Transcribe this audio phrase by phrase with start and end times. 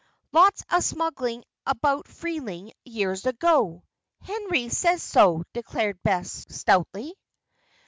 [0.31, 3.83] "Lots of smuggling about Freeling years ago.
[4.21, 7.13] Henry says so," declared Bess, stoutly.